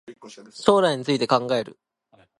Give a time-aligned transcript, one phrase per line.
[0.51, 1.77] 将来について考える